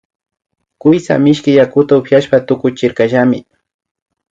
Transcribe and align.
Kuytsa 0.81 1.13
mishki 1.23 1.51
yakuta 1.59 1.93
upiashpa 1.99 2.37
tukuchirkallami 2.47 3.39